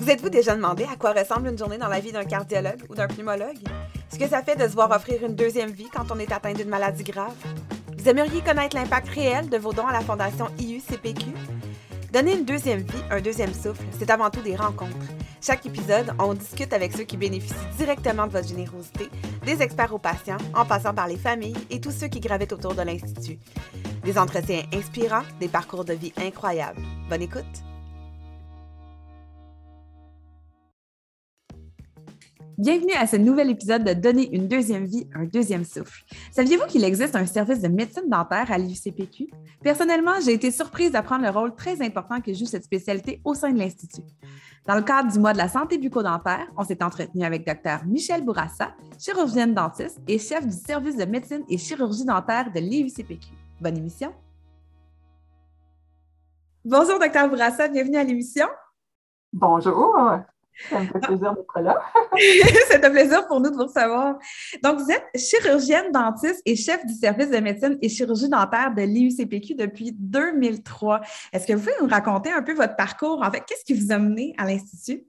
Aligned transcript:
Vous 0.00 0.08
êtes-vous 0.08 0.30
déjà 0.30 0.56
demandé 0.56 0.84
à 0.90 0.96
quoi 0.96 1.12
ressemble 1.12 1.48
une 1.48 1.58
journée 1.58 1.76
dans 1.76 1.88
la 1.88 2.00
vie 2.00 2.10
d'un 2.10 2.24
cardiologue 2.24 2.86
ou 2.88 2.94
d'un 2.94 3.06
pneumologue? 3.06 3.58
Ce 4.10 4.18
que 4.18 4.26
ça 4.26 4.42
fait 4.42 4.56
de 4.56 4.66
se 4.66 4.72
voir 4.72 4.90
offrir 4.90 5.22
une 5.22 5.34
deuxième 5.34 5.70
vie 5.70 5.90
quand 5.94 6.10
on 6.10 6.18
est 6.18 6.32
atteint 6.32 6.54
d'une 6.54 6.70
maladie 6.70 7.04
grave? 7.04 7.36
Vous 7.98 8.08
aimeriez 8.08 8.40
connaître 8.40 8.76
l'impact 8.76 9.10
réel 9.10 9.50
de 9.50 9.58
vos 9.58 9.74
dons 9.74 9.86
à 9.86 9.92
la 9.92 10.00
Fondation 10.00 10.46
IUCPQ? 10.58 11.26
Donner 12.14 12.32
une 12.32 12.46
deuxième 12.46 12.80
vie, 12.80 13.02
un 13.10 13.20
deuxième 13.20 13.52
souffle, 13.52 13.84
c'est 13.98 14.08
avant 14.08 14.30
tout 14.30 14.40
des 14.40 14.56
rencontres. 14.56 14.96
Chaque 15.42 15.66
épisode, 15.66 16.14
on 16.18 16.32
discute 16.32 16.72
avec 16.72 16.96
ceux 16.96 17.04
qui 17.04 17.18
bénéficient 17.18 17.54
directement 17.76 18.26
de 18.26 18.32
votre 18.32 18.48
générosité, 18.48 19.10
des 19.44 19.60
experts 19.60 19.92
aux 19.92 19.98
patients, 19.98 20.38
en 20.54 20.64
passant 20.64 20.94
par 20.94 21.08
les 21.08 21.18
familles 21.18 21.66
et 21.68 21.78
tous 21.78 21.92
ceux 21.92 22.08
qui 22.08 22.20
gravitent 22.20 22.54
autour 22.54 22.74
de 22.74 22.82
l'Institut. 22.82 23.38
Des 24.02 24.16
entretiens 24.16 24.62
inspirants, 24.72 25.24
des 25.40 25.48
parcours 25.48 25.84
de 25.84 25.92
vie 25.92 26.14
incroyables. 26.16 26.80
Bonne 27.10 27.22
écoute! 27.22 27.69
Bienvenue 32.60 32.92
à 32.92 33.06
ce 33.06 33.16
nouvel 33.16 33.48
épisode 33.48 33.84
de 33.84 33.94
Donner 33.94 34.28
une 34.36 34.46
deuxième 34.46 34.84
vie, 34.84 35.08
un 35.14 35.24
deuxième 35.24 35.64
souffle. 35.64 36.04
Saviez-vous 36.30 36.66
qu'il 36.66 36.84
existe 36.84 37.16
un 37.16 37.24
service 37.24 37.62
de 37.62 37.68
médecine 37.68 38.06
dentaire 38.06 38.52
à 38.52 38.58
l'UCPQ? 38.58 39.30
Personnellement, 39.62 40.20
j'ai 40.22 40.34
été 40.34 40.50
surprise 40.50 40.92
d'apprendre 40.92 41.24
le 41.24 41.30
rôle 41.30 41.54
très 41.54 41.80
important 41.80 42.20
que 42.20 42.34
joue 42.34 42.44
cette 42.44 42.64
spécialité 42.64 43.22
au 43.24 43.32
sein 43.32 43.50
de 43.50 43.58
l'Institut. 43.58 44.02
Dans 44.66 44.74
le 44.74 44.82
cadre 44.82 45.10
du 45.10 45.18
mois 45.18 45.32
de 45.32 45.38
la 45.38 45.48
santé 45.48 45.78
bucco-dentaire, 45.78 46.52
on 46.54 46.62
s'est 46.62 46.84
entretenu 46.84 47.24
avec 47.24 47.46
Dr 47.46 47.86
Michel 47.86 48.22
Bourassa, 48.22 48.74
chirurgienne 48.98 49.54
dentiste 49.54 49.98
et 50.06 50.18
chef 50.18 50.46
du 50.46 50.52
service 50.52 50.98
de 50.98 51.06
médecine 51.06 51.44
et 51.48 51.56
chirurgie 51.56 52.04
dentaire 52.04 52.52
de 52.52 52.60
l'IUCPQ. 52.60 53.28
Bonne 53.62 53.78
émission! 53.78 54.12
Bonjour, 56.62 56.98
Dr 56.98 57.26
Bourassa, 57.30 57.68
bienvenue 57.68 57.96
à 57.96 58.04
l'émission. 58.04 58.48
Bonjour. 59.32 59.96
Ça 60.68 60.80
me 60.80 60.86
fait 60.86 60.98
plaisir 60.98 61.34
d'être 61.34 61.60
là. 61.60 61.80
C'est 62.68 62.84
un 62.84 62.90
plaisir 62.90 63.26
pour 63.26 63.40
nous 63.40 63.50
de 63.50 63.56
vous 63.56 63.64
recevoir. 63.64 64.18
Donc, 64.62 64.80
vous 64.80 64.90
êtes 64.90 65.06
chirurgienne 65.16 65.90
dentiste 65.92 66.42
et 66.44 66.56
chef 66.56 66.84
du 66.84 66.94
service 66.94 67.30
de 67.30 67.38
médecine 67.38 67.78
et 67.80 67.88
chirurgie 67.88 68.28
dentaire 68.28 68.74
de 68.74 68.82
l'IUCPQ 68.82 69.54
depuis 69.54 69.92
2003. 69.92 71.00
Est-ce 71.32 71.46
que 71.46 71.54
vous 71.54 71.60
pouvez 71.60 71.74
nous 71.80 71.88
raconter 71.88 72.30
un 72.30 72.42
peu 72.42 72.54
votre 72.54 72.76
parcours? 72.76 73.22
En 73.22 73.30
fait, 73.30 73.42
qu'est-ce 73.46 73.64
qui 73.64 73.74
vous 73.74 73.92
a 73.92 73.98
mené 73.98 74.34
à 74.38 74.44
l'Institut? 74.44 75.04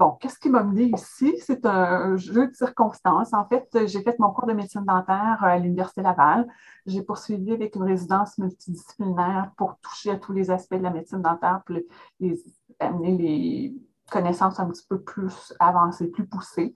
Bon, 0.00 0.12
qu'est-ce 0.12 0.38
qui 0.38 0.48
m'a 0.48 0.62
mené 0.62 0.90
ici? 0.96 1.34
C'est 1.42 1.66
un 1.66 2.16
jeu 2.16 2.48
de 2.48 2.54
circonstances. 2.54 3.34
En 3.34 3.46
fait, 3.46 3.68
j'ai 3.86 4.00
fait 4.00 4.18
mon 4.18 4.30
cours 4.30 4.46
de 4.46 4.54
médecine 4.54 4.82
dentaire 4.86 5.44
à 5.44 5.58
l'Université 5.58 6.00
Laval. 6.00 6.48
J'ai 6.86 7.02
poursuivi 7.02 7.52
avec 7.52 7.76
une 7.76 7.82
résidence 7.82 8.38
multidisciplinaire 8.38 9.50
pour 9.58 9.78
toucher 9.80 10.12
à 10.12 10.16
tous 10.16 10.32
les 10.32 10.50
aspects 10.50 10.76
de 10.76 10.82
la 10.82 10.90
médecine 10.90 11.20
dentaire, 11.20 11.60
pour 11.66 11.76
les, 12.18 12.42
amener 12.78 13.18
les 13.18 13.74
connaissances 14.10 14.60
un 14.60 14.68
petit 14.68 14.86
peu 14.88 15.00
plus 15.00 15.54
avancées, 15.58 16.08
plus 16.08 16.26
poussées. 16.26 16.74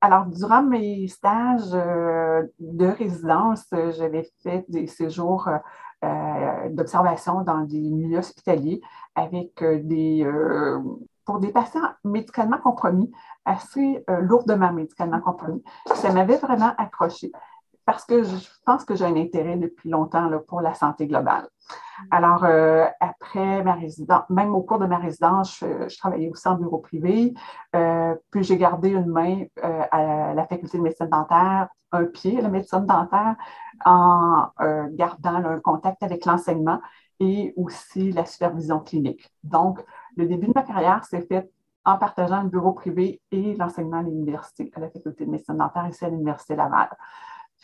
Alors, 0.00 0.26
durant 0.26 0.64
mes 0.64 1.06
stages 1.06 1.72
euh, 1.74 2.42
de 2.58 2.86
résidence, 2.86 3.64
j'avais 3.70 4.28
fait 4.42 4.64
des 4.68 4.88
séjours 4.88 5.48
euh, 6.04 6.68
d'observation 6.70 7.42
dans 7.42 7.60
des 7.60 7.78
milieux 7.78 8.18
hospitaliers 8.18 8.80
avec 9.14 9.62
euh, 9.62 9.78
des, 9.80 10.28
pour 11.24 11.38
des 11.38 11.52
patients 11.52 11.88
médicalement 12.02 12.58
compromis, 12.58 13.12
assez 13.44 14.04
lourdement 14.08 14.72
médicalement 14.72 15.20
compromis. 15.20 15.62
Ça 15.94 16.12
m'avait 16.12 16.38
vraiment 16.38 16.72
accroché 16.78 17.30
parce 17.84 18.04
que 18.04 18.22
je 18.22 18.48
pense 18.64 18.84
que 18.84 18.94
j'ai 18.94 19.04
un 19.04 19.16
intérêt 19.16 19.56
depuis 19.56 19.90
longtemps 19.90 20.28
là, 20.28 20.38
pour 20.38 20.60
la 20.60 20.74
santé 20.74 21.06
globale. 21.06 21.48
Alors, 22.10 22.44
euh, 22.44 22.86
après 23.00 23.62
ma 23.62 23.74
résidence, 23.74 24.22
même 24.28 24.54
au 24.54 24.62
cours 24.62 24.78
de 24.78 24.86
ma 24.86 24.98
résidence, 24.98 25.58
je, 25.60 25.98
travaillais 25.98 26.28
aussi 26.28 26.46
en 26.48 26.56
bureau 26.56 26.78
privé, 26.78 27.34
euh, 27.76 28.14
puis 28.30 28.42
j'ai 28.42 28.56
gardé 28.56 28.90
une 28.90 29.06
main 29.06 29.44
euh, 29.64 29.82
à 29.90 30.34
la 30.34 30.46
faculté 30.46 30.78
de 30.78 30.82
médecine 30.82 31.08
dentaire, 31.08 31.68
un 31.92 32.04
pied 32.04 32.38
à 32.38 32.42
la 32.42 32.48
médecine 32.48 32.86
dentaire, 32.86 33.36
en 33.84 34.48
gardant 34.92 35.44
un 35.44 35.60
contact 35.60 36.02
avec 36.02 36.24
l'enseignement 36.24 36.80
et 37.20 37.52
aussi 37.56 38.12
la 38.12 38.24
supervision 38.24 38.80
clinique. 38.80 39.30
Donc, 39.44 39.84
le 40.16 40.26
début 40.26 40.46
de 40.46 40.52
ma 40.54 40.62
carrière 40.62 41.04
s'est 41.04 41.22
fait 41.22 41.50
en 41.84 41.98
partageant 41.98 42.42
le 42.42 42.48
bureau 42.48 42.72
privé 42.72 43.20
et 43.30 43.54
l'enseignement 43.54 43.98
à 43.98 44.02
l'université, 44.02 44.70
à 44.74 44.80
la 44.80 44.88
faculté 44.88 45.24
de 45.24 45.30
médecine 45.30 45.56
dentaire 45.56 45.88
ici 45.88 46.04
à 46.04 46.08
l'Université 46.08 46.54
Laval. 46.54 46.88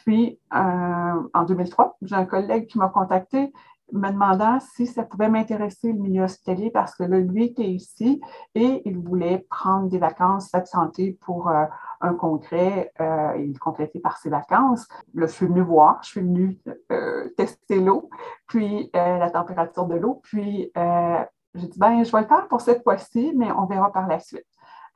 Puis, 0.04 0.38
en 0.50 1.44
2003, 1.46 1.96
j'ai 2.02 2.14
un 2.14 2.24
collègue 2.24 2.66
qui 2.66 2.78
m'a 2.78 2.88
contacté 2.88 3.52
me 3.92 4.10
demandant 4.10 4.58
si 4.60 4.86
ça 4.86 5.02
pouvait 5.02 5.28
m'intéresser 5.28 5.92
le 5.92 5.98
milieu 5.98 6.24
hospitalier 6.24 6.70
parce 6.70 6.94
que 6.94 7.04
là, 7.04 7.18
lui 7.18 7.44
était 7.44 7.68
ici 7.68 8.20
et 8.54 8.82
il 8.84 8.98
voulait 8.98 9.46
prendre 9.50 9.88
des 9.88 9.98
vacances 9.98 10.48
s'absenter 10.48 11.18
pour 11.22 11.48
euh, 11.48 11.64
un 12.00 12.14
congrès. 12.14 12.92
Euh, 13.00 13.32
il 13.38 13.58
complétait 13.58 14.00
par 14.00 14.18
ses 14.18 14.30
vacances. 14.30 14.86
Là, 15.14 15.26
je 15.26 15.32
suis 15.32 15.46
venue 15.46 15.62
voir, 15.62 15.98
je 16.02 16.08
suis 16.10 16.20
venue 16.20 16.58
euh, 16.92 17.28
tester 17.36 17.80
l'eau, 17.80 18.10
puis 18.46 18.90
la 18.94 19.30
température 19.30 19.86
de 19.86 19.96
l'eau. 19.96 20.20
Puis, 20.22 20.70
j'ai 20.74 21.66
dit, 21.66 21.78
ben, 21.78 22.04
je 22.04 22.12
vais 22.12 22.20
le 22.20 22.26
faire 22.26 22.46
pour 22.48 22.60
cette 22.60 22.82
fois-ci, 22.82 23.32
mais 23.36 23.50
on 23.52 23.66
verra 23.66 23.90
par 23.90 24.06
la 24.06 24.18
suite. 24.18 24.46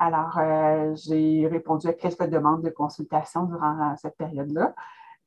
Alors, 0.04 0.36
j'ai 0.96 1.46
répondu 1.46 1.86
à 1.86 1.92
quelques 1.92 2.26
demandes 2.26 2.62
de 2.62 2.70
consultation 2.70 3.44
durant 3.44 3.94
cette 3.96 4.16
période-là. 4.16 4.74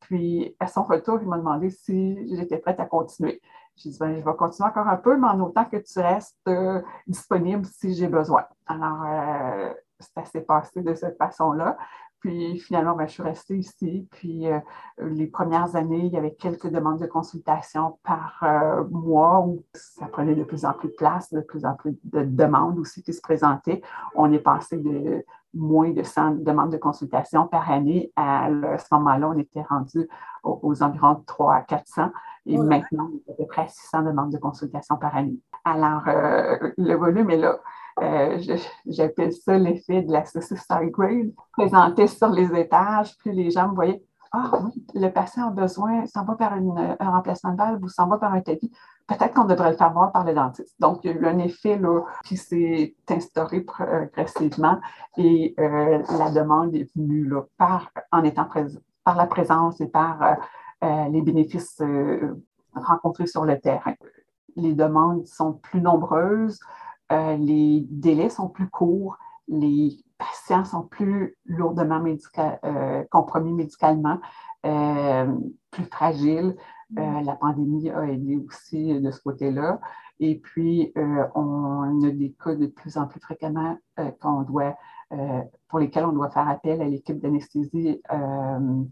Puis, 0.01 0.53
à 0.59 0.67
son 0.67 0.83
retour, 0.83 1.19
il 1.21 1.29
m'a 1.29 1.37
demandé 1.37 1.69
si 1.69 2.35
j'étais 2.35 2.57
prête 2.57 2.81
à 2.81 2.85
continuer. 2.85 3.41
J'ai 3.77 3.91
dit, 3.91 3.97
ben, 3.97 4.17
je 4.19 4.25
vais 4.25 4.35
continuer 4.35 4.67
encore 4.67 4.89
un 4.89 4.97
peu, 4.97 5.15
mais 5.15 5.27
en 5.29 5.39
autant 5.39 5.63
que 5.63 5.77
tu 5.77 5.99
restes 5.99 6.37
euh, 6.49 6.81
disponible 7.07 7.65
si 7.65 7.93
j'ai 7.93 8.09
besoin. 8.09 8.43
Alors, 8.67 9.03
euh, 9.05 9.73
ça 9.99 10.25
s'est 10.25 10.41
passé 10.41 10.81
de 10.81 10.93
cette 10.93 11.17
façon-là. 11.17 11.77
Puis 12.25 12.57
finalement, 12.57 12.95
ben, 12.95 13.05
je 13.05 13.13
suis 13.13 13.23
restée 13.23 13.57
ici. 13.57 14.07
Puis 14.09 14.47
euh, 14.47 14.59
les 14.99 15.27
premières 15.27 15.75
années, 15.75 16.05
il 16.05 16.11
y 16.11 16.17
avait 16.17 16.33
quelques 16.33 16.71
demandes 16.71 16.99
de 16.99 17.05
consultation 17.05 17.99
par 18.03 18.43
mois 18.89 19.45
où 19.45 19.63
ça 19.73 20.07
prenait 20.07 20.33
de 20.33 20.43
plus 20.43 20.65
en 20.65 20.73
plus 20.73 20.87
de 20.87 20.95
place, 20.95 21.31
de 21.31 21.41
plus 21.41 21.65
en 21.65 21.75
plus 21.75 21.95
de 22.03 22.23
demandes 22.23 22.79
aussi 22.79 23.03
qui 23.03 23.13
se 23.13 23.21
présentaient. 23.21 23.83
On 24.15 24.31
est 24.33 24.39
passé 24.39 24.77
de 24.77 25.23
moins 25.55 25.91
de 25.91 26.03
100 26.03 26.43
demandes 26.43 26.71
de 26.71 26.77
consultation 26.77 27.47
par 27.47 27.71
année. 27.71 28.11
À, 28.16 28.49
ce 28.77 28.93
moment-là, 28.93 29.29
on 29.29 29.38
était 29.38 29.63
rendu 29.63 30.07
aux, 30.43 30.83
environs 30.83 31.13
de 31.13 31.25
3 31.25 31.55
à 31.55 31.61
400. 31.61 32.11
Et 32.47 32.57
maintenant, 32.57 33.09
on 33.11 33.17
est 33.17 33.31
à 33.31 33.35
peu 33.35 33.45
près 33.47 33.67
600 33.67 34.03
demandes 34.03 34.31
de 34.31 34.38
consultation 34.38 34.97
par 34.97 35.16
année. 35.16 35.39
Alors, 35.63 36.07
euh, 36.07 36.71
le 36.77 36.93
volume 36.95 37.31
est 37.31 37.38
là. 37.38 37.57
Euh, 38.01 38.38
j'appelle 38.85 39.31
ça 39.31 39.57
l'effet 39.57 40.01
de 40.01 40.11
la 40.11 40.25
saucisse 40.25 40.67
grade, 40.69 41.31
présenté 41.53 42.07
sur 42.07 42.27
les 42.27 42.53
étages, 42.59 43.17
puis 43.17 43.31
les 43.31 43.49
gens 43.49 43.69
me 43.69 43.75
voyaient 43.75 44.03
ah 44.37 44.51
le 44.93 45.09
patient 45.09 45.47
a 45.47 45.51
besoin, 45.51 46.05
s'en 46.07 46.25
va 46.25 46.35
par 46.35 46.53
un 46.53 46.95
remplacement 46.99 47.51
de 47.51 47.57
valve 47.57 47.83
ou 47.83 47.87
s'en 47.87 48.07
va 48.07 48.17
par 48.17 48.33
un 48.33 48.41
tapis. 48.41 48.72
Peut-être 49.07 49.33
qu'on 49.33 49.45
devrait 49.45 49.71
le 49.71 49.77
faire 49.77 49.93
voir 49.93 50.11
par 50.11 50.25
le 50.25 50.33
dentiste. 50.33 50.75
Donc, 50.79 51.01
il 51.03 51.11
y 51.11 51.13
a 51.13 51.17
eu 51.17 51.25
un 51.27 51.38
effet 51.38 51.77
là, 51.77 52.01
qui 52.23 52.38
s'est 52.38 52.95
instauré 53.09 53.61
progressivement 53.61 54.79
et 55.17 55.53
euh, 55.59 56.01
la 56.17 56.31
demande 56.31 56.75
est 56.75 56.91
venue 56.95 57.25
là, 57.25 57.43
par, 57.57 57.91
la 58.11 59.27
présence 59.27 59.79
et 59.79 59.88
par 59.88 60.23
euh, 60.23 60.33
euh, 60.83 61.09
les 61.09 61.21
bénéfices 61.21 61.81
rencontrés 62.73 63.27
sur 63.27 63.45
le 63.45 63.59
terrain. 63.59 63.93
Les 64.55 64.73
demandes 64.73 65.27
sont 65.27 65.53
plus 65.53 65.81
nombreuses, 65.81 66.59
les 67.11 67.85
délais 67.89 68.29
sont 68.29 68.49
plus 68.49 68.69
courts, 68.69 69.17
les 69.47 69.97
patients 70.17 70.66
sont 70.66 70.83
plus 70.83 71.37
lourdement 71.45 72.03
euh, 72.63 73.03
compromis 73.11 73.53
médicalement, 73.53 74.19
euh, 74.66 75.27
plus 75.72 75.85
fragiles. 75.85 76.55
Euh, 76.97 77.01
mm. 77.01 77.25
la 77.25 77.35
pandémie 77.35 77.90
a 77.90 78.07
aidé 78.07 78.38
aussi 78.38 79.00
de 79.00 79.12
ce 79.12 79.22
côté-là. 79.22 79.79
Et 80.19 80.40
puis, 80.40 80.94
on 81.35 82.02
a 82.05 82.09
des 82.09 82.34
cas 82.41 82.55
de 82.55 82.67
plus 82.67 82.97
en 82.97 83.05
plus 83.05 83.20
fréquemment 83.20 83.78
qu'on 84.22 84.43
doit, 84.43 84.78
pour 85.67 85.79
lesquels 85.79 86.05
on 86.05 86.14
doit 86.14 86.29
faire 86.29 86.47
appel 86.47 86.82
à 86.82 86.85
l'équipe 86.85 87.20
d'anesthésie 87.20 88.02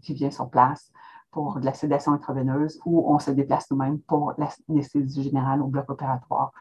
qui 0.02 0.12
vient 0.12 0.30
sur 0.30 0.50
place 0.50 0.92
pour 1.30 1.60
de 1.60 1.64
la 1.64 1.72
sédation 1.72 2.12
intraveineuse 2.12 2.78
ou 2.84 3.10
on 3.10 3.18
se 3.18 3.30
déplace 3.30 3.70
nous-mêmes 3.70 4.00
pour 4.00 4.34
l'anesthésie 4.36 5.22
générale 5.22 5.62
au 5.62 5.66
bloc 5.66 5.88
opératoire. 5.88 6.52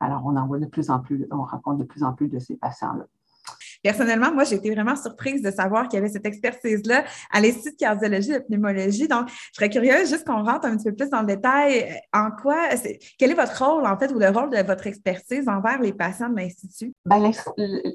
Alors, 0.00 0.22
on 0.24 0.36
en 0.36 0.46
voit 0.46 0.58
de 0.58 0.66
plus 0.66 0.88
en 0.88 1.00
plus, 1.00 1.26
on 1.30 1.42
rencontre 1.42 1.78
de 1.78 1.84
plus 1.84 2.02
en 2.02 2.12
plus 2.12 2.28
de 2.28 2.38
ces 2.38 2.56
patients-là. 2.56 3.04
Personnellement, 3.82 4.32
moi, 4.32 4.44
j'ai 4.44 4.56
été 4.56 4.70
vraiment 4.72 4.96
surprise 4.96 5.42
de 5.42 5.50
savoir 5.50 5.88
qu'il 5.88 5.98
y 5.98 6.02
avait 6.02 6.12
cette 6.12 6.26
expertise-là 6.26 7.04
à 7.32 7.40
l'Institut 7.40 7.72
de 7.72 7.76
cardiologie 7.76 8.32
et 8.32 8.38
de 8.38 8.44
pneumologie. 8.44 9.08
Donc, 9.08 9.28
je 9.28 9.34
serais 9.54 9.70
curieuse 9.70 10.08
juste 10.08 10.26
qu'on 10.26 10.44
rentre 10.44 10.66
un 10.66 10.76
petit 10.76 10.90
peu 10.90 10.94
plus 10.94 11.10
dans 11.10 11.20
le 11.20 11.26
détail. 11.26 11.82
Euh, 11.82 12.18
en 12.18 12.30
quoi, 12.30 12.68
quel 13.18 13.30
est 13.30 13.34
votre 13.34 13.64
rôle, 13.64 13.86
en 13.86 13.98
fait, 13.98 14.12
ou 14.12 14.18
le 14.18 14.28
rôle 14.28 14.50
de 14.50 14.62
votre 14.64 14.86
expertise 14.86 15.48
envers 15.48 15.80
les 15.80 15.92
patients 15.92 16.28
de 16.28 16.36
l'Institut? 16.36 16.92
Ben, 17.04 17.32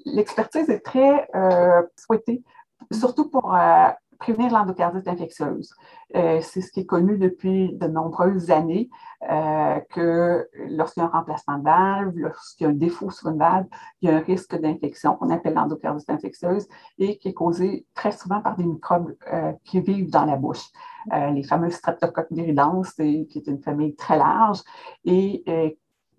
l'expertise 0.06 0.70
est 0.70 0.80
très 0.80 1.28
euh, 1.36 1.84
souhaitée, 1.96 2.44
surtout 2.92 3.30
pour 3.30 3.56
euh, 3.56 3.88
prévenir 4.20 4.52
l'endocardite 4.52 5.08
infectieuse. 5.08 5.74
c'est 6.14 6.62
ce 6.62 6.72
qui 6.72 6.82
est 6.82 6.86
connu 6.86 7.18
depuis 7.18 7.74
de 7.74 7.88
nombreuses 7.88 8.52
années, 8.52 8.90
que 9.22 10.48
lorsqu'il 10.70 11.02
y 11.02 11.06
a 11.06 11.10
un 11.10 11.12
remplacement 11.12 11.58
de 11.58 11.64
valve, 11.64 12.14
lorsqu'il 12.16 12.66
y 12.66 12.68
a 12.68 12.70
un 12.72 12.76
défaut 12.76 13.10
sur 13.10 13.30
une 13.30 13.38
valve, 13.38 13.68
il 14.02 14.10
y 14.10 14.12
a 14.12 14.18
un 14.18 14.22
risque 14.22 14.56
d'infection 14.60 15.16
qu'on 15.16 15.30
appelle 15.30 15.56
l'endocardite 15.56 16.10
infectieuse 16.10 16.68
et 16.98 17.18
qui 17.18 17.30
est 17.30 17.34
causé 17.34 17.86
très 17.94 18.12
souvent 18.12 18.42
par 18.42 18.56
des 18.56 18.66
microbes 18.66 19.16
qui 19.64 19.82
vivent 19.82 20.12
dans 20.12 20.26
la 20.26 20.36
bouche. 20.36 20.66
les 21.12 21.44
fameux 21.44 21.70
streptocoques 21.70 22.32
viridans, 22.32 22.82
qui 22.96 23.28
est 23.36 23.48
une 23.48 23.62
famille 23.62 23.96
très 23.96 24.18
large 24.18 24.62
et 25.06 25.78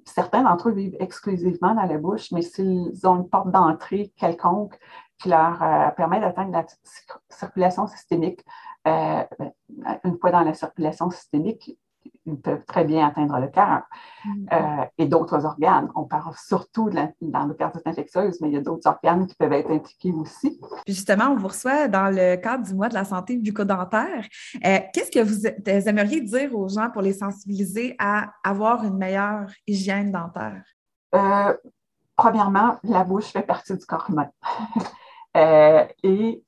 certains 0.08 0.42
d'entre 0.42 0.70
eux 0.70 0.72
vivent 0.72 0.96
exclusivement 1.00 1.74
dans 1.74 1.84
la 1.84 1.98
bouche, 1.98 2.32
mais 2.32 2.42
s'ils 2.42 3.06
ont 3.06 3.16
une 3.16 3.28
porte 3.28 3.50
d'entrée 3.50 4.12
quelconque 4.16 4.78
qui 5.18 5.28
leur 5.28 5.62
euh, 5.62 5.90
permet 5.90 6.20
d'atteindre 6.20 6.52
la 6.52 6.64
circulation 7.28 7.86
systémique, 7.86 8.44
euh, 8.86 9.24
ben, 9.38 9.52
une 10.04 10.18
fois 10.18 10.30
dans 10.30 10.40
la 10.40 10.54
circulation 10.54 11.10
systémique, 11.10 11.78
ils 12.26 12.40
peuvent 12.40 12.64
très 12.66 12.84
bien 12.84 13.06
atteindre 13.06 13.38
le 13.38 13.48
cœur 13.48 13.82
mm-hmm. 14.24 14.82
euh, 14.82 14.84
et 14.98 15.06
d'autres 15.06 15.44
organes. 15.44 15.88
On 15.94 16.04
parle 16.04 16.34
surtout 16.36 16.90
de 16.90 17.00
l'endocardite 17.20 17.86
infectieuse, 17.86 18.40
mais 18.40 18.48
il 18.48 18.54
y 18.54 18.56
a 18.56 18.60
d'autres 18.60 18.86
organes 18.86 19.26
qui 19.26 19.34
peuvent 19.34 19.52
être 19.52 19.70
impliqués 19.70 20.12
aussi. 20.12 20.60
justement, 20.86 21.30
on 21.30 21.36
vous 21.36 21.48
reçoit 21.48 21.88
dans 21.88 22.10
le 22.10 22.36
cadre 22.36 22.64
du 22.66 22.74
mois 22.74 22.88
de 22.88 22.94
la 22.94 23.04
santé 23.04 23.36
bucco-dentaire. 23.36 24.24
Euh, 24.64 24.78
qu'est-ce 24.92 25.10
que 25.10 25.22
vous 25.22 25.46
aimeriez 25.88 26.20
dire 26.20 26.54
aux 26.54 26.68
gens 26.68 26.90
pour 26.90 27.02
les 27.02 27.14
sensibiliser 27.14 27.96
à 27.98 28.32
avoir 28.44 28.84
une 28.84 28.96
meilleure 28.96 29.50
hygiène 29.66 30.12
dentaire? 30.12 30.62
Euh, 31.14 31.54
premièrement, 32.16 32.76
la 32.84 33.04
bouche 33.04 33.32
fait 33.32 33.42
partie 33.42 33.76
du 33.76 33.86
corps 33.86 34.06
humain. 34.08 34.28
et 35.34 36.44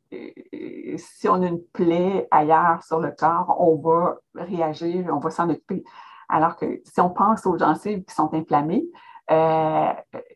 si 0.96 1.28
on 1.28 1.42
a 1.42 1.46
une 1.46 1.62
plaie 1.72 2.26
ailleurs 2.30 2.82
sur 2.82 3.00
le 3.00 3.12
corps, 3.12 3.56
on 3.60 3.76
va 3.76 4.16
réagir, 4.34 5.10
on 5.12 5.18
va 5.18 5.30
s'en 5.30 5.48
occuper. 5.48 5.84
Alors 6.28 6.56
que 6.56 6.80
si 6.84 7.00
on 7.00 7.10
pense 7.10 7.46
aux 7.46 7.58
gencives 7.58 8.04
qui 8.04 8.14
sont 8.14 8.32
inflammées, 8.34 8.84
euh, 9.30 9.92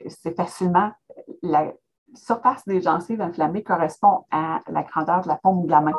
c'est 0.08 0.36
facilement 0.36 0.92
la 1.42 1.72
surface 2.14 2.66
des 2.66 2.80
gencives 2.80 3.20
inflammées 3.20 3.62
correspond 3.62 4.24
à 4.30 4.60
la 4.68 4.82
grandeur 4.82 5.22
de 5.22 5.28
la 5.28 5.36
paume 5.36 5.66
de 5.66 5.70
la 5.70 5.80
main. 5.80 5.94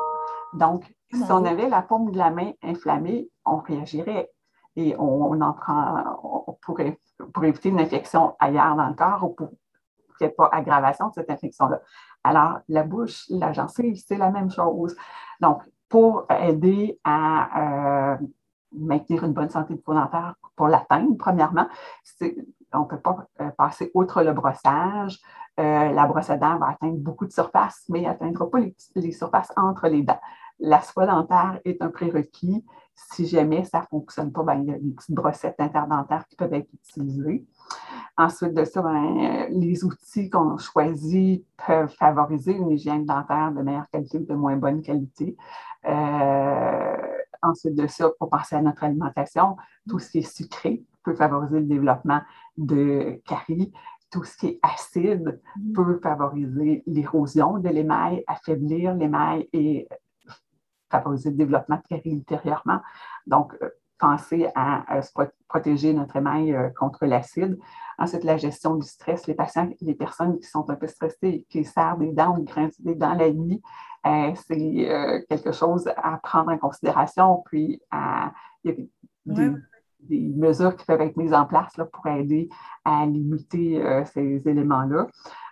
Donc, 0.53 0.93
si 1.11 1.23
on 1.29 1.43
avait 1.45 1.69
la 1.69 1.81
paume 1.81 2.11
de 2.11 2.17
la 2.17 2.29
main 2.29 2.51
inflammée, 2.63 3.29
on 3.45 3.57
réagirait 3.57 4.31
et 4.77 4.95
on, 4.97 5.39
en 5.41 5.53
prend, 5.53 6.19
on 6.23 6.53
pourrait, 6.61 6.99
pour 7.33 7.43
éviter 7.43 7.69
une 7.69 7.79
infection 7.79 8.35
ailleurs 8.39 8.75
dans 8.75 8.87
le 8.87 8.95
corps 8.95 9.23
ou 9.23 9.29
pour 9.29 9.49
qu'il 10.17 10.27
n'y 10.27 10.31
ait 10.31 10.35
pas 10.35 10.49
aggravation 10.51 11.09
de 11.09 11.13
cette 11.13 11.29
infection-là. 11.29 11.81
Alors, 12.25 12.57
la 12.69 12.81
bouche, 12.81 13.25
la 13.29 13.53
gencive, 13.53 13.95
c'est 13.95 14.17
la 14.17 14.31
même 14.31 14.49
chose. 14.49 14.95
Donc, 15.41 15.61
pour 15.87 16.25
aider 16.31 16.99
à 17.03 18.13
euh, 18.13 18.17
maintenir 18.71 19.23
une 19.23 19.33
bonne 19.33 19.51
santé 19.51 19.75
bucco-dentaire, 19.75 20.33
pour 20.55 20.67
l'atteindre, 20.67 21.15
premièrement, 21.19 21.67
on 22.75 22.83
ne 22.83 22.87
peut 22.87 22.99
pas 22.99 23.27
euh, 23.41 23.49
passer 23.57 23.91
outre 23.93 24.23
le 24.23 24.33
brossage. 24.33 25.19
Euh, 25.59 25.91
la 25.91 26.05
brosse 26.05 26.29
à 26.29 26.37
dents 26.37 26.57
va 26.57 26.69
atteindre 26.69 26.97
beaucoup 26.97 27.25
de 27.25 27.31
surfaces, 27.31 27.85
mais 27.89 27.99
elle 27.99 28.07
n'atteindra 28.07 28.49
pas 28.49 28.59
les, 28.95 29.11
surfaces 29.11 29.53
entre 29.55 29.87
les 29.87 30.03
dents. 30.03 30.19
La 30.59 30.81
soie 30.81 31.05
dentaire 31.05 31.59
est 31.65 31.81
un 31.81 31.89
prérequis. 31.89 32.65
Si 32.93 33.25
jamais 33.25 33.63
ça 33.63 33.79
ne 33.79 33.85
fonctionne 33.85 34.31
pas, 34.31 34.43
ben, 34.43 34.55
il 34.55 34.69
y 34.69 34.73
a 34.73 34.79
des 34.79 34.91
petites 34.91 35.15
brossettes 35.15 35.59
interdentaires 35.59 36.25
qui 36.27 36.35
peuvent 36.35 36.53
être 36.53 36.69
utilisées. 36.73 37.45
Ensuite 38.17 38.53
de 38.53 38.63
ça, 38.63 38.81
ben, 38.81 39.47
les 39.49 39.83
outils 39.83 40.29
qu'on 40.29 40.57
choisit 40.57 41.45
peuvent 41.65 41.93
favoriser 41.93 42.53
une 42.53 42.71
hygiène 42.71 43.05
dentaire 43.05 43.51
de 43.51 43.61
meilleure 43.61 43.89
qualité 43.89 44.17
ou 44.17 44.25
de 44.25 44.33
moins 44.33 44.55
bonne 44.55 44.81
qualité. 44.81 45.35
Euh, 45.87 46.95
ensuite 47.41 47.75
de 47.75 47.87
ça, 47.87 48.09
pour 48.17 48.29
penser 48.29 48.55
à 48.55 48.61
notre 48.61 48.83
alimentation, 48.83 49.57
tout 49.87 49.99
ce 49.99 50.09
qui 50.09 50.19
est 50.19 50.35
sucré 50.35 50.83
peut 51.05 51.15
favoriser 51.15 51.59
le 51.59 51.65
développement 51.65 52.21
de 52.57 53.21
caries. 53.25 53.71
Tout 54.11 54.23
ce 54.23 54.37
qui 54.37 54.47
est 54.47 54.59
acide 54.63 55.41
mm-hmm. 55.57 55.73
peut 55.73 55.99
favoriser 56.01 56.83
l'érosion 56.85 57.59
de 57.59 57.69
l'émail, 57.69 58.23
affaiblir 58.27 58.95
l'émail 58.95 59.47
et 59.53 59.87
favoriser 60.89 61.29
le 61.29 61.37
développement 61.37 61.77
de 61.77 61.87
caries 61.87 62.11
ultérieurement. 62.11 62.81
Donc, 63.27 63.55
euh, 63.61 63.69
penser 63.97 64.47
à, 64.55 64.83
protéger 65.47 65.93
notre 65.93 66.15
émail 66.15 66.53
euh, 66.53 66.69
contre 66.69 67.05
l'acide. 67.05 67.57
Ensuite, 67.97 68.23
la 68.23 68.37
gestion 68.37 68.75
du 68.75 68.85
stress. 68.85 69.27
Les 69.27 69.33
patients, 69.33 69.69
les 69.81 69.95
personnes 69.95 70.37
qui 70.39 70.47
sont 70.47 70.69
un 70.69 70.75
peu 70.75 70.87
stressées, 70.87 71.45
qui 71.49 71.63
serrent 71.63 71.97
des 71.97 72.11
dents 72.11 72.37
ou 72.37 72.43
grincent 72.43 72.81
des 72.81 72.95
dents 72.95 73.13
la 73.13 73.31
nuit, 73.31 73.61
euh, 74.05 74.33
c'est 74.47 74.89
euh, 74.89 75.21
quelque 75.29 75.51
chose 75.51 75.89
à 75.95 76.17
prendre 76.17 76.51
en 76.51 76.57
considération. 76.57 77.41
Puis, 77.45 77.81
il 77.93 78.69
y 78.69 78.69
a 78.69 78.75
des, 79.25 79.51
mesures 80.09 80.75
qui 80.75 80.85
peuvent 80.85 81.01
être 81.01 81.17
mises 81.17 81.33
en 81.33 81.45
place 81.45 81.75
là, 81.77 81.85
pour 81.85 82.05
aider 82.07 82.49
à 82.83 83.05
limiter 83.05 84.03
ces 84.13 84.41
éléments-là. 84.45 85.07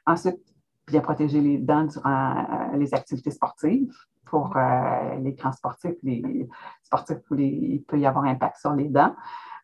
Ensuite, 0.06 0.40
bien 0.88 1.02
protéger 1.02 1.42
les 1.42 1.58
dents 1.58 1.86
durant 1.86 2.72
les 2.76 2.94
activités 2.94 3.32
sportives 3.32 3.94
pour 4.34 4.58
euh, 4.58 5.16
les 5.20 5.34
grands 5.34 5.52
sportifs, 5.52 5.94
les 6.02 6.50
sportifs 6.82 7.20
où 7.30 7.36
il 7.36 7.84
peut 7.84 8.00
y 8.00 8.08
avoir 8.08 8.26
un 8.26 8.32
impact 8.32 8.58
sur 8.58 8.74
les 8.74 8.90
dents. 8.90 9.16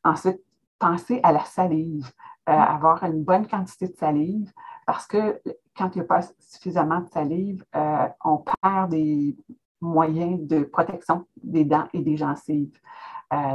Ensuite, 0.04 0.40
penser 0.78 1.20
à 1.24 1.32
la 1.32 1.44
salive, 1.44 2.08
euh, 2.48 2.56
mm. 2.56 2.62
avoir 2.62 3.04
une 3.04 3.24
bonne 3.24 3.48
quantité 3.48 3.88
de 3.88 3.96
salive, 3.96 4.52
parce 4.86 5.08
que 5.08 5.42
quand 5.76 5.96
il 5.96 5.98
n'y 5.98 6.02
a 6.02 6.08
pas 6.08 6.22
suffisamment 6.38 7.00
de 7.00 7.10
salive, 7.10 7.66
euh, 7.76 8.08
on 8.24 8.44
perd 8.62 8.92
des 8.92 9.36
moyens 9.82 10.40
de 10.48 10.60
protection 10.66 11.26
des 11.42 11.66
dents 11.66 11.88
et 11.94 12.02
des 12.02 12.16
gencives. 12.16 12.80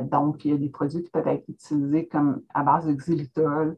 Donc, 0.03 0.45
il 0.45 0.53
y 0.53 0.55
a 0.55 0.57
des 0.57 0.69
produits 0.69 1.03
qui 1.03 1.11
peuvent 1.11 1.27
être 1.27 1.49
utilisés 1.49 2.07
comme 2.07 2.43
à 2.55 2.63
base 2.63 2.87
de 2.87 2.93
xylitol, 2.93 3.77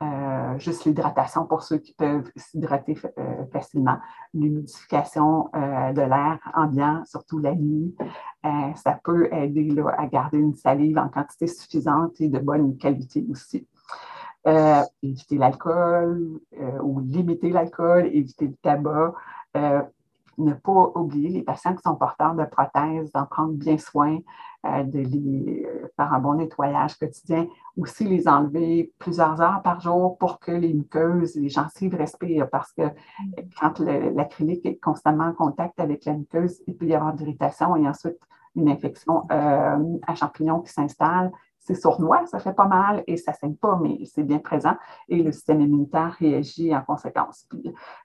euh, 0.00 0.56
juste 0.60 0.84
l'hydratation 0.84 1.44
pour 1.46 1.64
ceux 1.64 1.78
qui 1.78 1.92
peuvent 1.92 2.30
s'hydrater 2.36 2.96
euh, 3.18 3.44
facilement, 3.52 3.98
l'humidification 4.32 5.50
euh, 5.56 5.92
de 5.92 6.02
l'air 6.02 6.38
ambiant, 6.54 7.02
surtout 7.04 7.40
la 7.40 7.52
nuit. 7.52 7.96
ça 8.76 9.00
peut 9.02 9.28
aider 9.32 9.74
à 9.96 10.06
garder 10.06 10.38
une 10.38 10.54
salive 10.54 10.98
en 10.98 11.08
quantité 11.08 11.48
suffisante 11.48 12.20
et 12.20 12.28
de 12.28 12.38
bonne 12.38 12.76
qualité 12.76 13.26
aussi. 13.28 13.66
éviter 15.02 15.36
l'alcool 15.36 16.40
ou 16.82 17.00
limiter 17.00 17.50
l'alcool, 17.50 18.06
éviter 18.06 18.46
le 18.46 18.54
tabac 18.62 19.14
ne 20.38 20.54
pas 20.54 20.92
oublier 20.94 21.28
les 21.30 21.42
patients 21.42 21.74
qui 21.74 21.82
sont 21.82 21.96
porteurs 21.96 22.34
de 22.34 22.44
prothèses, 22.44 23.10
d'en 23.12 23.26
prendre 23.26 23.52
bien 23.52 23.78
soin, 23.78 24.18
euh, 24.66 24.82
de 24.82 24.98
les 24.98 25.66
faire 25.96 26.12
un 26.12 26.18
bon 26.18 26.34
nettoyage 26.34 26.98
quotidien, 26.98 27.46
aussi 27.76 28.04
les 28.04 28.28
enlever 28.28 28.92
plusieurs 28.98 29.40
heures 29.40 29.62
par 29.62 29.80
jour 29.80 30.16
pour 30.18 30.38
que 30.40 30.52
les 30.52 30.72
muqueuses, 30.72 31.36
les 31.36 31.48
gencives 31.48 31.94
respirent, 31.94 32.48
parce 32.50 32.72
que 32.72 32.82
quand 33.60 33.80
l'acrylique 33.80 34.64
est 34.66 34.76
constamment 34.76 35.26
en 35.26 35.32
contact 35.32 35.78
avec 35.80 36.04
la 36.04 36.14
muqueuse, 36.14 36.60
il 36.66 36.76
peut 36.76 36.86
y 36.86 36.94
avoir 36.94 37.14
de 37.14 37.20
l'irritation 37.20 37.76
et 37.76 37.88
ensuite 37.88 38.18
une 38.56 38.68
infection 38.68 39.26
euh, 39.30 39.98
à 40.06 40.14
champignons 40.14 40.60
qui 40.60 40.72
s'installe 40.72 41.30
c'est 41.68 41.74
sournois, 41.74 42.24
ça 42.26 42.38
fait 42.38 42.54
pas 42.54 42.66
mal 42.66 43.04
et 43.06 43.18
ça 43.18 43.32
ne 43.32 43.36
saigne 43.36 43.54
pas, 43.56 43.78
mais 43.82 43.98
c'est 44.06 44.22
bien 44.22 44.38
présent 44.38 44.74
et 45.08 45.22
le 45.22 45.30
système 45.32 45.60
immunitaire 45.60 46.16
réagit 46.18 46.74
en 46.74 46.80
conséquence. 46.82 47.46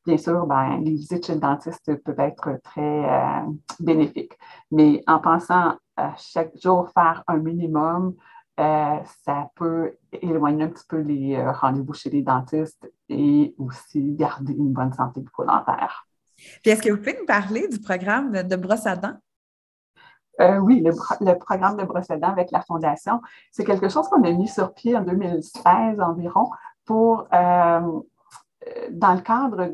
bien 0.05 0.17
sûr, 0.17 0.45
ben, 0.45 0.81
les 0.83 0.91
visites 0.91 1.25
chez 1.25 1.35
le 1.35 1.39
dentiste 1.39 1.95
peuvent 2.03 2.19
être 2.19 2.59
très 2.61 2.81
euh, 3.09 3.45
bénéfiques, 3.79 4.37
mais 4.69 5.01
en 5.07 5.19
pensant 5.19 5.75
à 5.95 6.13
chaque 6.17 6.51
jour 6.61 6.89
faire 6.89 7.23
un 7.27 7.37
minimum, 7.37 8.15
euh, 8.59 8.97
ça 9.23 9.49
peut 9.55 9.93
éloigner 10.11 10.65
un 10.65 10.69
petit 10.69 10.85
peu 10.87 10.99
les 10.99 11.35
euh, 11.35 11.53
rendez-vous 11.53 11.93
chez 11.93 12.09
les 12.09 12.21
dentistes 12.21 12.91
et 13.07 13.55
aussi 13.57 14.11
garder 14.11 14.53
une 14.53 14.73
bonne 14.73 14.91
santé 14.91 15.21
bucco-dentaire. 15.21 16.05
Puis 16.61 16.71
est-ce 16.71 16.81
que 16.81 16.89
vous 16.89 16.97
pouvez 16.97 17.17
nous 17.17 17.25
parler 17.25 17.67
du 17.69 17.79
programme 17.79 18.43
de 18.43 18.55
brosse 18.57 18.85
à 18.85 18.97
dents? 18.97 19.17
Euh, 20.41 20.57
oui, 20.57 20.83
le, 20.83 21.37
programme 21.37 21.77
de 21.77 21.83
brosse 21.83 22.09
avec 22.09 22.51
la 22.51 22.61
Fondation, 22.61 23.21
c'est 23.51 23.63
quelque 23.63 23.89
chose 23.89 24.07
qu'on 24.07 24.23
a 24.23 24.31
mis 24.31 24.47
sur 24.47 24.73
pied 24.73 24.97
en 24.97 25.01
2016 25.01 25.99
environ 25.99 26.49
pour, 26.85 27.27
euh, 27.33 28.01
dans 28.91 29.13
le 29.13 29.21
cadre 29.21 29.69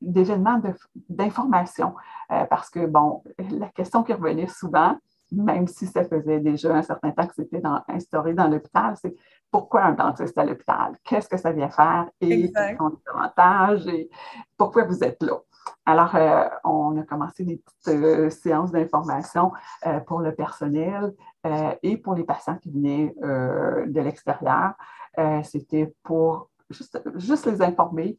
d'événements 0.00 0.60
d'information. 1.08 1.94
Euh, 2.32 2.44
parce 2.46 2.70
que, 2.70 2.86
bon, 2.86 3.22
la 3.38 3.68
question 3.68 4.02
qui 4.02 4.12
revenait 4.12 4.48
souvent, 4.48 4.96
même 5.30 5.66
si 5.66 5.86
ça 5.86 6.04
faisait 6.04 6.40
déjà 6.40 6.74
un 6.74 6.82
certain 6.82 7.10
temps 7.10 7.26
que 7.26 7.34
c'était 7.34 7.62
instauré 7.88 8.34
dans 8.34 8.48
l'hôpital, 8.48 8.94
c'est 9.00 9.14
pourquoi 9.50 9.84
un 9.84 9.92
dentiste 9.92 10.36
à 10.36 10.44
l'hôpital? 10.44 10.96
Qu'est-ce 11.04 11.28
que 11.28 11.36
ça 11.36 11.52
vient 11.52 11.70
faire? 11.70 12.08
Et 12.20 12.50
quels 12.52 12.76
sont 12.76 12.88
les 12.88 13.12
avantages? 13.12 13.86
Et 13.86 14.10
pourquoi 14.56 14.84
vous 14.84 15.02
êtes 15.02 15.22
là? 15.22 15.38
Alors, 15.86 16.14
euh, 16.16 16.48
on 16.64 16.98
a 16.98 17.02
commencé 17.02 17.44
des 17.44 17.58
petites 17.58 17.88
euh, 17.88 18.30
séances 18.30 18.70
d'information 18.72 19.52
euh, 19.86 20.00
pour 20.00 20.20
le 20.20 20.34
personnel 20.34 21.14
et 21.82 21.98
pour 21.98 22.14
les 22.14 22.24
patients 22.24 22.56
qui 22.56 22.70
venaient 22.70 23.14
de 23.20 24.00
l'extérieur. 24.00 24.72
C'était 25.42 25.94
pour 26.02 26.48
juste, 26.70 27.46
les 27.46 27.60
informer 27.60 28.18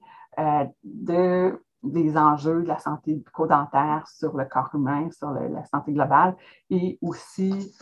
de 0.83 1.59
des 1.81 2.17
enjeux 2.17 2.61
de 2.61 2.67
la 2.67 2.77
santé 2.77 3.15
bucco-dentaire 3.15 4.07
sur 4.07 4.37
le 4.37 4.45
corps 4.45 4.69
humain, 4.75 5.09
sur 5.11 5.31
la 5.31 5.65
santé 5.65 5.91
globale, 5.93 6.35
et 6.69 6.99
aussi 7.01 7.75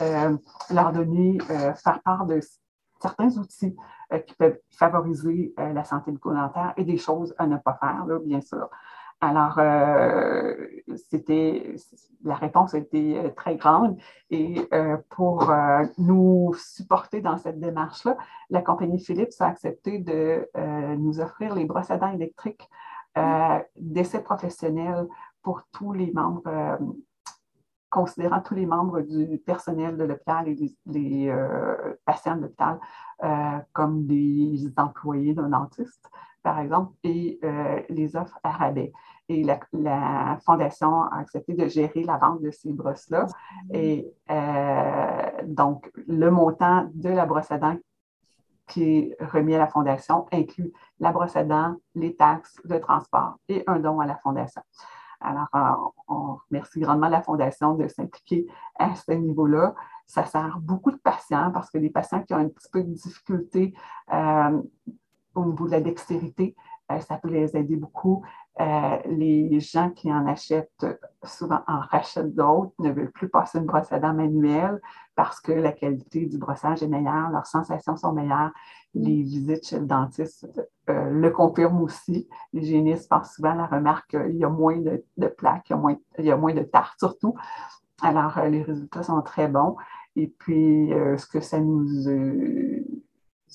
leur 0.70 0.92
donner, 0.92 1.38
faire 1.40 2.00
part 2.02 2.24
de 2.24 2.40
certains 3.02 3.36
outils 3.36 3.76
qui 4.26 4.34
peuvent 4.34 4.58
favoriser 4.70 5.52
la 5.58 5.84
santé 5.84 6.10
bucco-dentaire 6.10 6.72
et 6.78 6.84
des 6.84 6.96
choses 6.96 7.34
à 7.36 7.46
ne 7.46 7.58
pas 7.58 7.74
faire, 7.74 8.06
bien 8.24 8.40
sûr. 8.40 8.70
Alors, 9.24 9.58
c'était, 10.96 11.76
la 12.24 12.34
réponse 12.34 12.74
a 12.74 12.78
été 12.78 13.32
très 13.36 13.56
grande 13.56 13.96
et 14.30 14.56
pour 15.08 15.50
nous 15.98 16.52
supporter 16.56 17.20
dans 17.20 17.38
cette 17.38 17.58
démarche-là, 17.58 18.16
la 18.50 18.60
compagnie 18.60 18.98
Philips 18.98 19.40
a 19.40 19.46
accepté 19.46 19.98
de 19.98 20.48
nous 20.96 21.20
offrir 21.20 21.54
les 21.54 21.64
brosses 21.64 21.90
à 21.90 21.96
dents 21.96 22.12
électriques 22.12 22.68
euh, 23.16 23.60
d'essais 23.76 24.22
professionnels 24.22 25.06
pour 25.42 25.62
tous 25.70 25.92
les 25.92 26.10
membres, 26.10 26.42
euh, 26.48 26.76
considérant 27.88 28.40
tous 28.40 28.56
les 28.56 28.66
membres 28.66 29.02
du 29.02 29.38
personnel 29.38 29.96
de 29.96 30.02
l'hôpital 30.02 30.48
et 30.48 30.56
les, 30.86 31.28
euh, 31.28 31.94
patients 32.04 32.34
de 32.36 32.42
l'hôpital 32.42 32.80
comme 33.72 34.04
des 34.06 34.68
employés 34.76 35.32
d'un 35.32 35.48
dentiste, 35.48 36.10
par 36.42 36.58
exemple, 36.58 36.92
et 37.04 37.40
les 37.88 38.16
offres 38.16 38.38
à 38.42 38.50
rabais. 38.50 38.92
Et 39.28 39.42
la, 39.42 40.38
Fondation 40.44 41.02
a 41.04 41.18
accepté 41.18 41.54
de 41.54 41.66
gérer 41.66 42.02
la 42.04 42.18
vente 42.18 42.42
de 42.42 42.50
ces 42.50 42.72
brosses-là. 42.72 43.26
Et 43.72 44.12
donc, 45.44 45.90
le 46.06 46.30
montant 46.30 46.88
de 46.94 47.08
la 47.08 47.24
brosse 47.24 47.50
à 47.50 47.58
dents 47.58 47.78
qui 48.66 48.82
est 48.82 49.16
remis 49.20 49.54
à 49.54 49.58
la 49.58 49.66
Fondation 49.66 50.26
inclut 50.32 50.72
la 51.00 51.12
brosse 51.12 51.36
à 51.36 51.44
dents, 51.44 51.76
les 51.94 52.16
taxes, 52.16 52.60
le 52.64 52.80
transport 52.80 53.38
et 53.48 53.62
un 53.66 53.78
don 53.78 54.00
à 54.00 54.06
la 54.06 54.16
Fondation. 54.16 54.62
Alors, 55.20 55.48
euh, 55.54 55.90
on 56.08 56.36
remercie 56.50 56.80
grandement 56.80 57.08
la 57.08 57.22
Fondation 57.22 57.74
de 57.74 57.88
s'impliquer 57.88 58.46
à 58.78 58.94
ce 58.94 59.12
niveau-là. 59.12 59.74
Ça 60.06 60.26
sert 60.26 60.58
beaucoup 60.60 60.90
de 60.90 60.98
patients 60.98 61.50
parce 61.52 61.70
que 61.70 61.78
les 61.78 61.90
patients 61.90 62.22
qui 62.22 62.34
ont 62.34 62.38
un 62.38 62.48
petit 62.48 62.68
peu 62.70 62.82
de 62.82 62.92
difficulté 62.92 63.74
euh, 64.12 64.62
au 65.34 65.44
niveau 65.46 65.66
de 65.66 65.70
la 65.72 65.80
dextérité, 65.80 66.54
euh, 66.54 66.73
ça 67.00 67.16
peut 67.16 67.28
les 67.28 67.56
aider 67.56 67.76
beaucoup. 67.76 68.22
Euh, 68.60 68.98
les 69.06 69.58
gens 69.58 69.90
qui 69.90 70.12
en 70.12 70.26
achètent 70.26 70.86
souvent 71.24 71.60
en 71.66 71.80
rachètent 71.80 72.34
d'autres, 72.34 72.72
ne 72.78 72.92
veulent 72.92 73.10
plus 73.10 73.28
passer 73.28 73.58
une 73.58 73.64
brosse 73.64 73.90
à 73.90 73.98
dents 73.98 74.14
manuelle 74.14 74.80
parce 75.16 75.40
que 75.40 75.52
la 75.52 75.72
qualité 75.72 76.26
du 76.26 76.38
brossage 76.38 76.82
est 76.82 76.88
meilleure, 76.88 77.30
leurs 77.30 77.46
sensations 77.46 77.96
sont 77.96 78.12
meilleures. 78.12 78.52
Les 78.94 79.22
visites 79.22 79.66
chez 79.66 79.80
le 79.80 79.86
dentiste 79.86 80.46
euh, 80.88 81.10
le 81.10 81.30
confirment 81.30 81.82
aussi. 81.82 82.28
L'hygiéniste 82.52 83.08
passe 83.08 83.34
souvent 83.34 83.54
la 83.54 83.66
remarque 83.66 84.10
qu'il 84.10 84.36
y 84.36 84.44
a 84.44 84.48
moins 84.48 84.78
de, 84.78 85.26
plaques, 85.26 85.70
il 85.70 85.72
y 85.72 85.74
a 85.74 85.78
moins, 85.78 85.96
il 86.18 86.24
y 86.24 86.30
a 86.30 86.36
moins 86.36 86.54
de 86.54 86.62
tartes 86.62 86.98
surtout. 86.98 87.34
Alors, 88.02 88.38
les 88.44 88.62
résultats 88.62 89.02
sont 89.02 89.22
très 89.22 89.48
bons. 89.48 89.76
Et 90.16 90.28
puis, 90.28 90.90
ce 90.90 91.26
que 91.26 91.40
ça 91.40 91.58
nous 91.58 92.08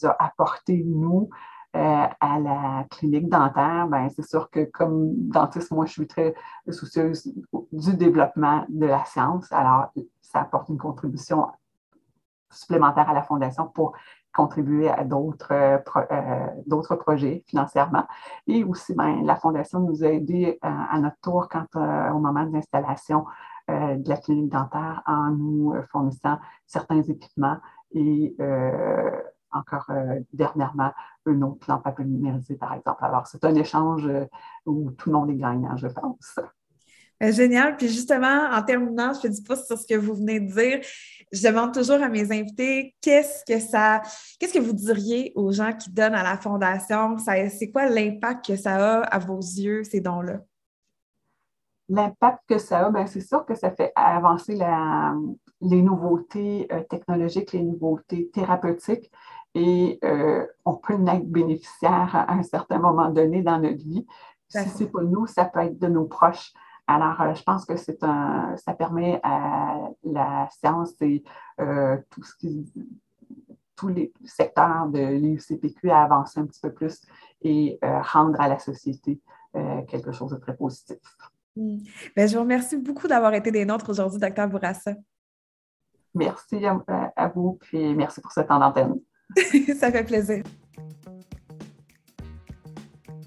a 0.04 0.16
apporté, 0.20 0.84
nous, 0.86 1.30
euh, 1.76 2.08
à 2.20 2.40
la 2.40 2.86
clinique 2.90 3.30
dentaire, 3.30 3.88
ben, 3.88 4.10
c'est 4.10 4.28
sûr 4.28 4.50
que 4.50 4.66
comme 4.66 5.14
dentiste, 5.30 5.72
moi, 5.72 5.86
je 5.86 5.92
suis 5.92 6.08
très 6.08 6.34
soucieuse 6.68 7.32
du 7.72 7.96
développement 7.96 8.66
de 8.70 8.88
la 8.88 9.06
science. 9.06 9.52
Alors, 9.52 9.92
ça 10.20 10.42
apporte 10.42 10.70
une 10.70 10.80
contribution 10.80 11.48
supplémentaire 12.50 13.08
à 13.08 13.14
la 13.14 13.22
Fondation 13.22 13.68
pour 13.68 13.94
contribuer 14.34 14.90
à 14.90 15.04
d'autres 15.04 15.52
euh, 15.52 16.96
projets 16.98 17.44
financièrement. 17.46 18.08
Et 18.48 18.64
aussi, 18.64 18.96
ben, 18.96 19.24
la 19.24 19.36
Fondation 19.36 19.80
nous 19.80 20.04
a 20.04 20.08
aidés 20.08 20.58
euh, 20.66 20.68
à, 20.68 21.00
notre 21.00 21.20
tour 21.22 21.50
quand, 21.50 21.68
au 21.76 22.20
moment 22.20 22.46
de 22.46 22.54
l'installation 22.54 23.26
de 23.68 24.10
la 24.10 24.18
clinique 24.18 24.52
dentaire 24.52 25.04
en 25.06 25.30
nous 25.30 25.76
fournissant 25.92 26.40
certains 26.66 27.04
équipements 27.04 27.58
et 27.92 28.36
encore 29.52 29.86
euh, 29.90 30.20
dernièrement 30.34 30.92
un 31.26 31.42
autre 31.42 31.60
plan 31.60 31.82
numérisé, 32.00 32.56
par 32.56 32.74
exemple. 32.74 33.04
Alors, 33.04 33.28
c'est 33.28 33.44
un 33.44 33.56
échange 33.56 34.08
euh, 34.08 34.26
où 34.66 34.92
tout 34.92 35.10
le 35.10 35.18
monde 35.18 35.30
est 35.30 35.36
gagnant, 35.36 35.76
je 35.78 35.88
pense. 35.88 36.40
Euh, 37.22 37.32
génial. 37.32 37.76
Puis 37.76 37.90
justement, 37.90 38.50
en 38.52 38.62
terminant, 38.64 39.14
je 39.14 39.20
fais 39.20 39.30
du 39.30 39.42
pouce 39.42 39.66
sur 39.66 39.78
ce 39.78 39.86
que 39.86 39.96
vous 39.96 40.16
venez 40.16 40.40
de 40.40 40.52
dire. 40.52 40.80
Je 41.32 41.48
demande 41.48 41.74
toujours 41.74 42.02
à 42.02 42.08
mes 42.10 42.32
invités 42.32 42.96
qu'est-ce 43.02 43.44
que 43.46 43.60
ça, 43.60 44.02
qu'est-ce 44.40 44.54
que 44.54 44.60
vous 44.60 44.74
diriez 44.74 45.34
aux 45.36 45.52
gens 45.52 45.74
qui 45.74 45.92
donnent 45.92 46.16
à 46.16 46.24
la 46.24 46.38
fondation? 46.38 47.18
C'est 47.18 47.72
quoi 47.72 47.88
l'impact 47.88 48.48
que 48.48 48.56
ça 48.56 48.76
a 48.76 49.02
à 49.02 49.20
vos 49.20 49.40
yeux, 49.40 49.84
ces 49.84 50.00
dons-là? 50.00 50.40
L'impact 51.90 52.40
que 52.48 52.58
ça 52.58 52.86
a, 52.86 52.90
ben, 52.90 53.06
c'est 53.06 53.22
sûr 53.22 53.46
que 53.46 53.56
ça 53.56 53.72
fait 53.72 53.92
avancer 53.96 54.58
les 55.62 55.82
nouveautés 55.82 56.68
technologiques, 56.90 57.52
les 57.52 57.64
nouveautés 57.64 58.30
thérapeutiques 58.32 59.12
et 59.56 60.00
euh, 60.04 60.46
on 60.66 60.76
peut 60.76 60.94
en 60.94 61.08
être 61.08 61.28
bénéficiaire 61.28 62.16
à 62.16 62.34
un 62.34 62.44
certain 62.44 62.80
moment 62.80 63.10
donné 63.10 63.42
dans 63.42 63.60
notre 63.60 63.84
vie. 63.84 64.06
Si 64.48 64.70
ce 64.70 64.84
n'est 64.84 64.90
pas 64.90 65.04
nous, 65.04 65.28
ça 65.28 65.46
peut 65.46 65.60
être 65.60 65.80
de 65.80 65.88
nos 65.88 66.06
proches. 66.06 66.54
Alors, 66.88 67.22
euh, 67.22 67.34
je 67.34 67.44
pense 67.44 67.66
que 67.66 67.76
c'est 67.76 68.04
un, 68.04 68.56
ça 68.58 68.74
permet 68.74 69.20
à 69.24 69.90
la 70.04 70.48
science 70.52 70.94
et 71.02 71.24
euh, 71.60 71.98
tout 72.10 72.24
ce 72.24 72.36
qui, 72.36 72.72
tous 73.76 73.88
les 73.90 74.12
secteurs 74.26 74.88
de 74.88 75.00
l'IUCPQ 75.00 75.90
à 75.92 76.04
avancer 76.04 76.40
un 76.40 76.46
petit 76.46 76.62
peu 76.62 76.72
plus 76.72 77.02
et 77.42 77.80
rendre 77.82 78.42
à 78.42 78.50
la 78.50 78.60
société 78.60 79.22
quelque 79.88 80.12
chose 80.12 80.32
de 80.32 80.36
très 80.36 80.54
positif. 80.54 80.98
Hmm. 81.56 81.78
Ben, 82.14 82.28
je 82.28 82.36
vous 82.36 82.44
remercie 82.44 82.76
beaucoup 82.76 83.08
d'avoir 83.08 83.34
été 83.34 83.52
des 83.52 83.64
nôtres 83.64 83.90
aujourd'hui, 83.90 84.20
Dr. 84.20 84.48
Bourassa. 84.48 84.96
Merci 86.14 86.66
à, 86.66 86.84
à 87.16 87.28
vous, 87.30 87.58
puis 87.62 87.96
merci 87.96 88.20
pour 88.20 88.34
ce 88.34 88.42
temps 88.42 88.60
d'antenne. 88.60 89.00
Ça 89.80 89.92
fait 89.92 90.04
plaisir. 90.04 90.44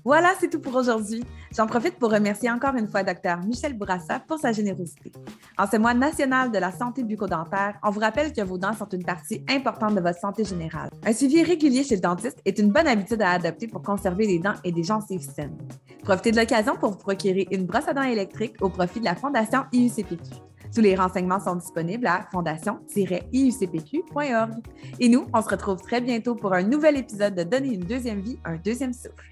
Voilà, 0.04 0.32
c'est 0.40 0.50
tout 0.50 0.60
pour 0.60 0.74
aujourd'hui. 0.74 1.22
J'en 1.56 1.66
profite 1.66 1.96
pour 1.96 2.10
remercier 2.10 2.50
encore 2.50 2.74
une 2.74 2.88
fois 2.88 3.04
Dr 3.04 3.36
Michel 3.46 3.74
Bourassa 3.74 4.18
pour 4.18 4.38
sa 4.38 4.50
générosité. 4.50 5.12
En 5.56 5.66
ce 5.68 5.76
mois 5.76 5.94
national 5.94 6.50
de 6.50 6.58
la 6.58 6.72
santé 6.72 7.04
bucco-dentaire, 7.04 7.78
on 7.84 7.90
vous 7.90 8.00
rappelle 8.00 8.32
que 8.32 8.40
vos 8.40 8.58
dents 8.58 8.72
sont 8.72 8.88
une 8.88 9.04
partie 9.04 9.44
importante 9.48 9.94
de 9.94 10.00
votre 10.00 10.18
santé 10.18 10.44
générale. 10.44 10.90
Un 11.06 11.12
suivi 11.12 11.44
régulier 11.44 11.84
chez 11.84 11.96
le 11.96 12.00
dentiste 12.00 12.40
est 12.44 12.58
une 12.58 12.72
bonne 12.72 12.88
habitude 12.88 13.22
à 13.22 13.30
adopter 13.30 13.68
pour 13.68 13.82
conserver 13.82 14.26
les 14.26 14.40
dents 14.40 14.54
et 14.64 14.72
des 14.72 14.82
gencives 14.82 15.20
saines. 15.20 15.56
Profitez 16.02 16.32
de 16.32 16.38
l'occasion 16.38 16.74
pour 16.74 16.90
vous 16.90 16.98
procurer 16.98 17.46
une 17.52 17.66
brosse 17.66 17.86
à 17.86 17.94
dents 17.94 18.02
électrique 18.02 18.56
au 18.60 18.70
profit 18.70 18.98
de 18.98 19.04
la 19.04 19.14
Fondation 19.14 19.64
IUCPQ. 19.72 20.51
Tous 20.74 20.80
les 20.80 20.94
renseignements 20.94 21.40
sont 21.40 21.56
disponibles 21.56 22.06
à 22.06 22.26
fondation-iucpq.org. 22.32 24.52
Et 25.00 25.08
nous, 25.08 25.26
on 25.34 25.42
se 25.42 25.48
retrouve 25.48 25.82
très 25.82 26.00
bientôt 26.00 26.34
pour 26.34 26.54
un 26.54 26.62
nouvel 26.62 26.96
épisode 26.96 27.34
de 27.34 27.42
Donner 27.42 27.74
une 27.74 27.84
deuxième 27.84 28.20
vie, 28.20 28.38
un 28.44 28.56
deuxième 28.56 28.94
souffle. 28.94 29.31